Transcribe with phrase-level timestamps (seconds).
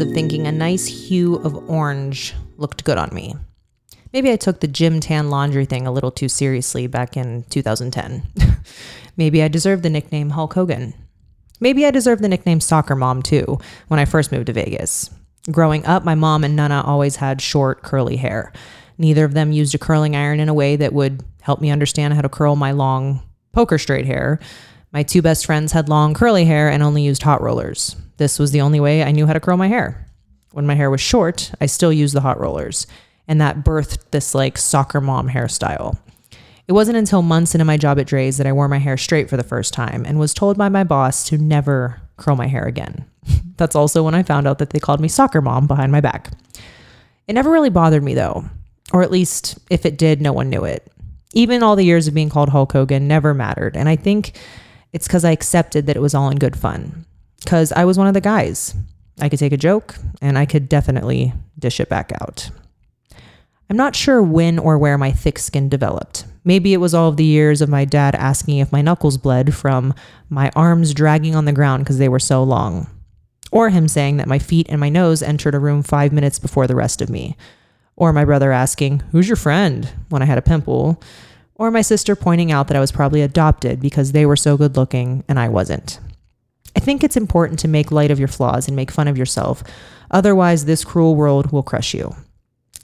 [0.00, 3.34] of thinking a nice hue of orange looked good on me.
[4.12, 8.22] Maybe I took the gym tan laundry thing a little too seriously back in 2010.
[9.16, 10.94] Maybe I deserved the nickname Hulk Hogan.
[11.60, 15.10] Maybe I deserved the nickname Soccer Mom too when I first moved to Vegas.
[15.50, 18.52] Growing up, my mom and Nana always had short, curly hair.
[18.98, 22.14] Neither of them used a curling iron in a way that would help me understand
[22.14, 24.38] how to curl my long, poker straight hair.
[24.92, 27.96] My two best friends had long, curly hair and only used hot rollers.
[28.18, 30.06] This was the only way I knew how to curl my hair.
[30.52, 32.86] When my hair was short, I still used the hot rollers,
[33.26, 35.96] and that birthed this like soccer mom hairstyle.
[36.68, 39.30] It wasn't until months into my job at Drai's that I wore my hair straight
[39.30, 42.64] for the first time and was told by my boss to never curl my hair
[42.64, 43.06] again.
[43.56, 46.32] That's also when I found out that they called me soccer mom behind my back.
[47.26, 48.44] It never really bothered me though,
[48.92, 50.86] or at least if it did, no one knew it.
[51.32, 54.38] Even all the years of being called Hulk Hogan never mattered, and I think
[54.92, 57.04] it's because I accepted that it was all in good fun.
[57.42, 58.74] Because I was one of the guys.
[59.20, 62.50] I could take a joke and I could definitely dish it back out.
[63.68, 66.26] I'm not sure when or where my thick skin developed.
[66.44, 69.54] Maybe it was all of the years of my dad asking if my knuckles bled
[69.54, 69.94] from
[70.28, 72.88] my arms dragging on the ground because they were so long.
[73.50, 76.66] Or him saying that my feet and my nose entered a room five minutes before
[76.66, 77.36] the rest of me.
[77.96, 79.88] Or my brother asking, Who's your friend?
[80.08, 81.00] when I had a pimple
[81.54, 84.76] or my sister pointing out that I was probably adopted because they were so good
[84.76, 86.00] looking and I wasn't.
[86.74, 89.62] I think it's important to make light of your flaws and make fun of yourself.
[90.10, 92.14] Otherwise, this cruel world will crush you.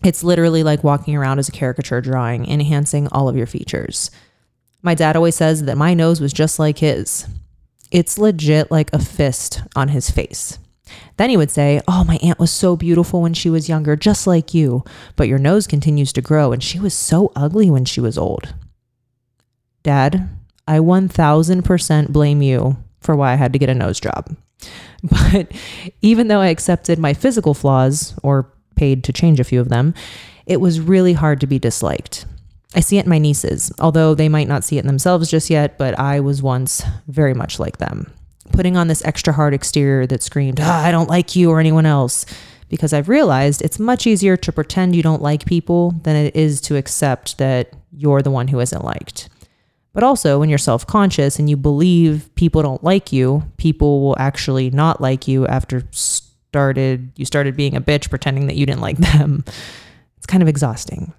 [0.04, 4.10] It's literally like walking around as a caricature drawing, enhancing all of your features.
[4.82, 7.26] My dad always says that my nose was just like his.
[7.90, 10.58] It's legit like a fist on his face.
[11.16, 14.26] Then he would say, Oh, my aunt was so beautiful when she was younger, just
[14.26, 14.84] like you,
[15.16, 18.54] but your nose continues to grow, and she was so ugly when she was old.
[19.82, 20.28] Dad,
[20.66, 24.36] I 1000% blame you for why I had to get a nose job.
[25.02, 25.52] But
[26.02, 29.94] even though I accepted my physical flaws or paid to change a few of them,
[30.46, 32.26] it was really hard to be disliked.
[32.74, 35.50] I see it in my nieces, although they might not see it in themselves just
[35.50, 38.12] yet, but I was once very much like them.
[38.52, 41.86] Putting on this extra hard exterior that screamed, ah, I don't like you or anyone
[41.86, 42.26] else,
[42.68, 46.60] because I've realized it's much easier to pretend you don't like people than it is
[46.62, 49.28] to accept that you're the one who isn't liked.
[49.92, 54.16] But also, when you're self conscious and you believe people don't like you, people will
[54.18, 58.80] actually not like you after started you started being a bitch pretending that you didn't
[58.80, 59.44] like them.
[60.16, 61.12] It's kind of exhausting.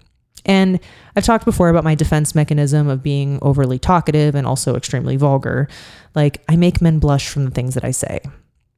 [0.44, 0.80] And
[1.14, 5.68] I've talked before about my defense mechanism of being overly talkative and also extremely vulgar.
[6.14, 8.20] Like, I make men blush from the things that I say.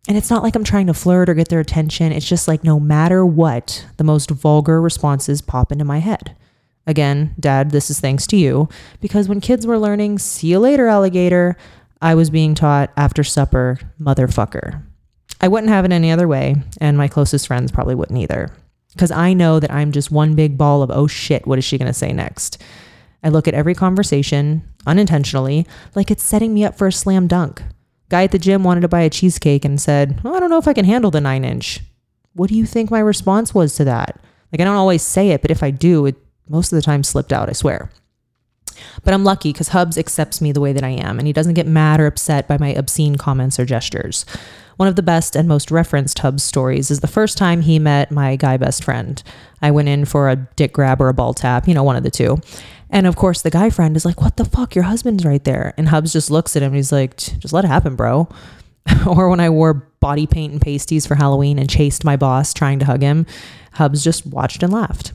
[0.09, 2.11] And it's not like I'm trying to flirt or get their attention.
[2.11, 6.37] It's just like no matter what, the most vulgar responses pop into my head.
[6.87, 8.69] Again, dad, this is thanks to you.
[9.01, 11.57] Because when kids were learning, see you later, alligator,
[12.01, 14.83] I was being taught after supper, motherfucker.
[15.41, 18.51] I wouldn't have it any other way, and my closest friends probably wouldn't either.
[18.93, 21.79] Because I know that I'm just one big ball of, oh shit, what is she
[21.79, 22.63] going to say next?
[23.23, 27.63] I look at every conversation, unintentionally, like it's setting me up for a slam dunk.
[28.09, 30.59] Guy at the gym wanted to buy a cheesecake and said, well, I don't know
[30.59, 31.81] if I can handle the nine inch.
[32.35, 34.21] What do you think my response was to that?
[34.51, 36.17] Like, I don't always say it, but if I do, it
[36.49, 37.91] most of the time slipped out, I swear.
[39.05, 41.55] But I'm lucky because Hubs accepts me the way that I am, and he doesn't
[41.55, 44.25] get mad or upset by my obscene comments or gestures.
[44.77, 48.11] One of the best and most referenced Hubs stories is the first time he met
[48.11, 49.23] my guy best friend.
[49.61, 52.03] I went in for a dick grab or a ball tap, you know, one of
[52.03, 52.41] the two.
[52.91, 54.75] And of course, the guy friend is like, What the fuck?
[54.75, 55.73] Your husband's right there.
[55.77, 58.29] And Hubs just looks at him and he's like, Just let it happen, bro.
[59.07, 62.79] or when I wore body paint and pasties for Halloween and chased my boss trying
[62.81, 63.27] to hug him,
[63.75, 65.13] Hubs just watched and laughed.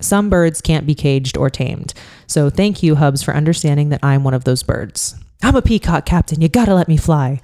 [0.00, 1.94] Some birds can't be caged or tamed.
[2.26, 5.14] So thank you, Hubs, for understanding that I'm one of those birds.
[5.42, 6.40] I'm a peacock captain.
[6.40, 7.40] You gotta let me fly.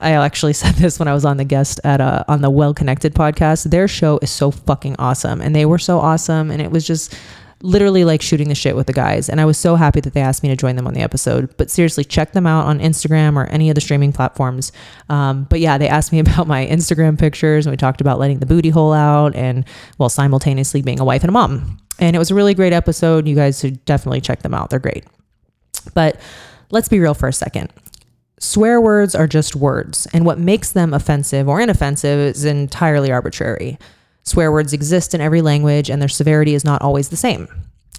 [0.00, 2.74] I actually said this when I was on the guest at uh, on the Well
[2.74, 3.70] Connected podcast.
[3.70, 7.14] Their show is so fucking awesome, and they were so awesome, and it was just
[7.62, 9.28] literally like shooting the shit with the guys.
[9.28, 11.54] And I was so happy that they asked me to join them on the episode.
[11.56, 14.72] But seriously, check them out on Instagram or any of the streaming platforms.
[15.08, 18.38] Um, but yeah, they asked me about my Instagram pictures and we talked about letting
[18.38, 21.78] the booty hole out and while simultaneously being a wife and a mom.
[21.98, 23.28] And it was a really great episode.
[23.28, 24.70] You guys should definitely check them out.
[24.70, 25.04] They're great.
[25.94, 26.18] But
[26.70, 27.70] let's be real for a second.
[28.38, 33.78] Swear words are just words, and what makes them offensive or inoffensive is entirely arbitrary.
[34.30, 37.48] Swear words exist in every language and their severity is not always the same.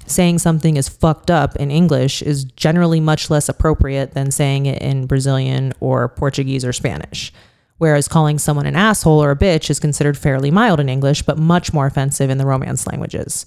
[0.06, 4.81] Saying something is fucked up in English is generally much less appropriate than saying it
[4.81, 7.33] in Brazilian or Portuguese or Spanish.
[7.80, 11.38] Whereas calling someone an asshole or a bitch is considered fairly mild in English, but
[11.38, 13.45] much more offensive in the Romance languages.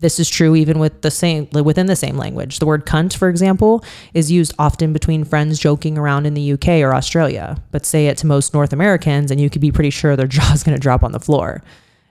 [0.00, 2.58] This is true even with the same within the same language.
[2.58, 3.84] The word cunt, for example,
[4.14, 8.16] is used often between friends joking around in the UK or Australia, but say it
[8.18, 11.02] to most North Americans and you could be pretty sure their jaw's going to drop
[11.02, 11.62] on the floor.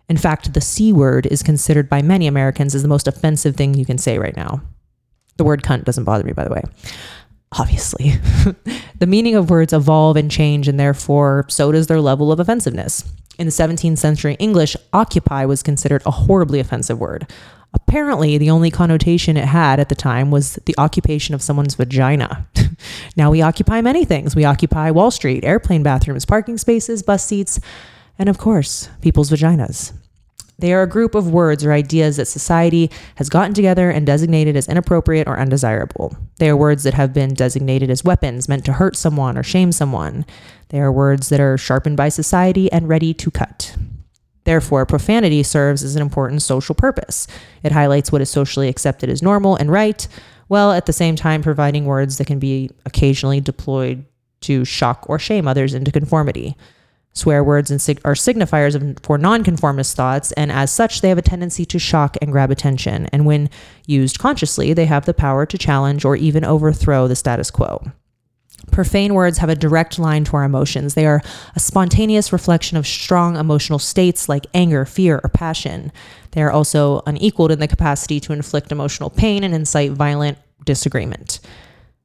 [0.09, 3.73] In fact, the C word is considered by many Americans as the most offensive thing
[3.73, 4.61] you can say right now.
[5.37, 6.61] The word cunt doesn't bother me, by the way.
[7.57, 8.13] Obviously.
[8.99, 13.11] the meaning of words evolve and change, and therefore, so does their level of offensiveness.
[13.37, 17.31] In the 17th century English, occupy was considered a horribly offensive word.
[17.73, 22.47] Apparently, the only connotation it had at the time was the occupation of someone's vagina.
[23.15, 24.35] now we occupy many things.
[24.35, 27.59] We occupy Wall Street, airplane bathrooms, parking spaces, bus seats,
[28.17, 29.93] and of course, people's vaginas.
[30.59, 34.55] They are a group of words or ideas that society has gotten together and designated
[34.55, 36.15] as inappropriate or undesirable.
[36.37, 39.71] They are words that have been designated as weapons meant to hurt someone or shame
[39.71, 40.25] someone.
[40.69, 43.75] They are words that are sharpened by society and ready to cut.
[44.43, 47.27] Therefore, profanity serves as an important social purpose.
[47.63, 50.07] It highlights what is socially accepted as normal and right,
[50.47, 54.05] while at the same time providing words that can be occasionally deployed
[54.41, 56.55] to shock or shame others into conformity.
[57.13, 61.23] Swear words sig- are signifiers of, for nonconformist thoughts, and as such, they have a
[61.23, 63.07] tendency to shock and grab attention.
[63.13, 63.49] And when
[63.85, 67.83] used consciously, they have the power to challenge or even overthrow the status quo.
[68.71, 70.93] Profane words have a direct line to our emotions.
[70.93, 71.21] They are
[71.55, 75.91] a spontaneous reflection of strong emotional states like anger, fear, or passion.
[76.31, 81.39] They are also unequaled in the capacity to inflict emotional pain and incite violent disagreement.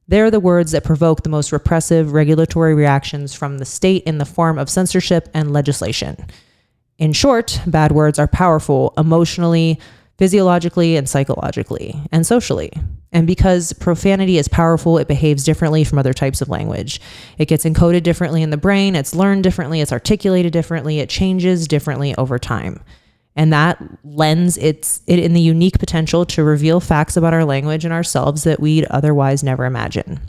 [0.09, 4.25] They're the words that provoke the most repressive regulatory reactions from the state in the
[4.25, 6.25] form of censorship and legislation.
[6.97, 9.79] In short, bad words are powerful emotionally,
[10.17, 12.73] physiologically, and psychologically, and socially.
[13.11, 16.99] And because profanity is powerful, it behaves differently from other types of language.
[17.37, 21.67] It gets encoded differently in the brain, it's learned differently, it's articulated differently, it changes
[21.67, 22.79] differently over time.
[23.35, 27.85] And that lends its it in the unique potential to reveal facts about our language
[27.85, 30.19] and ourselves that we'd otherwise never imagine.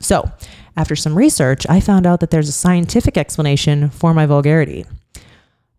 [0.00, 0.30] So,
[0.76, 4.86] after some research, I found out that there's a scientific explanation for my vulgarity.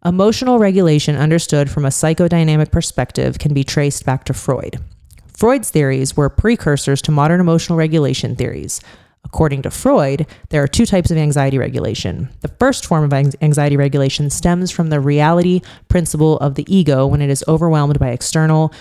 [0.05, 4.79] Emotional regulation, understood from a psychodynamic perspective, can be traced back to Freud.
[5.27, 8.81] Freud's theories were precursors to modern emotional regulation theories.
[9.25, 12.29] According to Freud, there are two types of anxiety regulation.
[12.41, 17.21] The first form of anxiety regulation stems from the reality principle of the ego when
[17.21, 18.73] it is overwhelmed by external,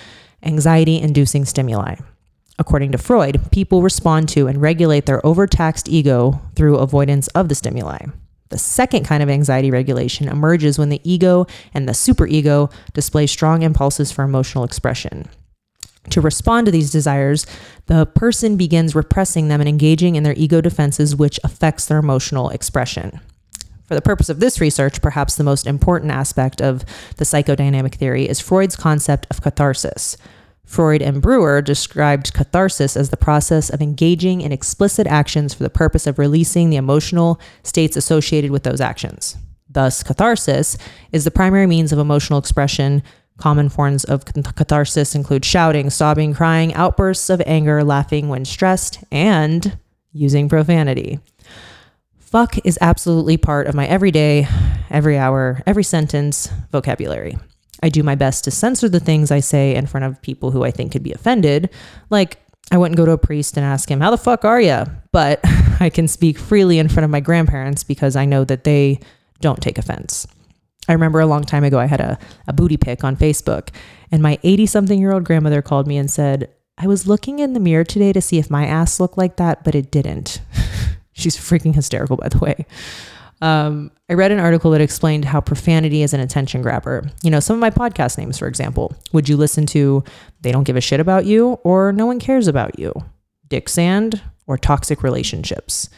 [0.42, 1.96] anxiety inducing stimuli.
[2.58, 7.54] According to Freud, people respond to and regulate their overtaxed ego through avoidance of the
[7.54, 8.06] stimuli.
[8.48, 13.62] The second kind of anxiety regulation emerges when the ego and the superego display strong
[13.62, 15.28] impulses for emotional expression.
[16.10, 17.46] To respond to these desires,
[17.86, 22.50] the person begins repressing them and engaging in their ego defenses, which affects their emotional
[22.50, 23.20] expression.
[23.86, 26.84] For the purpose of this research, perhaps the most important aspect of
[27.16, 30.18] the psychodynamic theory is Freud's concept of catharsis.
[30.66, 35.70] Freud and Breuer described catharsis as the process of engaging in explicit actions for the
[35.70, 39.38] purpose of releasing the emotional states associated with those actions.
[39.70, 40.76] Thus, catharsis
[41.10, 43.02] is the primary means of emotional expression
[43.38, 49.78] Common forms of catharsis include shouting, sobbing, crying, outbursts of anger, laughing when stressed, and
[50.12, 51.20] using profanity.
[52.18, 54.46] Fuck is absolutely part of my everyday,
[54.90, 57.38] every hour, every sentence vocabulary.
[57.82, 60.64] I do my best to censor the things I say in front of people who
[60.64, 61.70] I think could be offended.
[62.10, 62.38] Like,
[62.70, 64.84] I wouldn't go to a priest and ask him, How the fuck are you?
[65.12, 65.40] But
[65.80, 69.00] I can speak freely in front of my grandparents because I know that they
[69.40, 70.26] don't take offense.
[70.88, 73.68] I remember a long time ago, I had a, a booty pic on Facebook,
[74.10, 77.52] and my 80 something year old grandmother called me and said, I was looking in
[77.52, 80.40] the mirror today to see if my ass looked like that, but it didn't.
[81.12, 82.66] She's freaking hysterical, by the way.
[83.40, 87.08] Um, I read an article that explained how profanity is an attention grabber.
[87.22, 90.02] You know, some of my podcast names, for example, would you listen to
[90.40, 92.92] They Don't Give a Shit About You or No One Cares About You,
[93.48, 95.88] Dick Sand, or Toxic Relationships?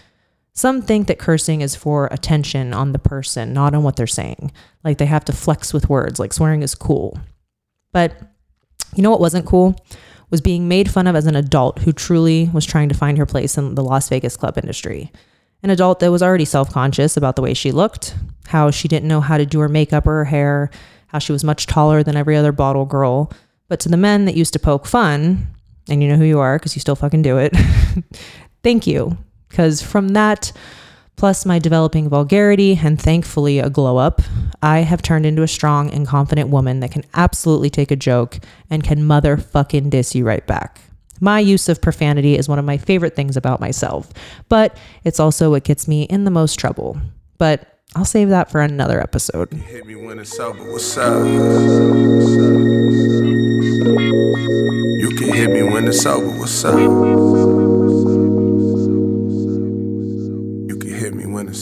[0.60, 4.52] Some think that cursing is for attention on the person, not on what they're saying.
[4.84, 7.18] Like they have to flex with words, like swearing is cool.
[7.94, 8.12] But
[8.94, 9.82] you know what wasn't cool?
[10.28, 13.24] Was being made fun of as an adult who truly was trying to find her
[13.24, 15.10] place in the Las Vegas club industry.
[15.62, 18.14] An adult that was already self conscious about the way she looked,
[18.48, 20.68] how she didn't know how to do her makeup or her hair,
[21.06, 23.32] how she was much taller than every other bottle girl.
[23.68, 25.46] But to the men that used to poke fun,
[25.88, 27.56] and you know who you are because you still fucking do it,
[28.62, 29.16] thank you
[29.50, 30.52] because from that,
[31.16, 34.22] plus my developing vulgarity and thankfully a glow up,
[34.62, 38.38] I have turned into a strong and confident woman that can absolutely take a joke
[38.70, 40.80] and can motherfucking diss you right back.
[41.20, 44.10] My use of profanity is one of my favorite things about myself,
[44.48, 46.98] but it's also what gets me in the most trouble.
[47.36, 49.52] But I'll save that for another episode.
[49.52, 50.72] Hit me when it's over.
[50.72, 51.22] What's up?
[51.22, 52.54] what's up?
[55.00, 56.38] You can hit me when it's over,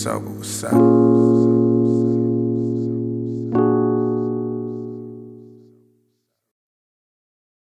[0.06, 1.47] what's up?